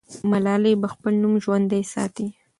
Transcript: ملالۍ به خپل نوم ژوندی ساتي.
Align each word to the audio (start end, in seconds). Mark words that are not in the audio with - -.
ملالۍ 0.31 0.73
به 0.81 0.87
خپل 0.93 1.13
نوم 1.23 1.33
ژوندی 1.43 1.83
ساتي. 1.93 2.27